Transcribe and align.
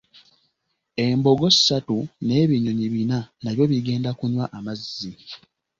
Embogo 1.05 1.47
satu 1.65 1.97
n'ebinyonyi 2.25 2.87
bina 2.93 3.17
nabyo 3.43 3.63
bigenda 3.71 4.07
okunywa 4.13 4.45
amazzi. 4.57 5.11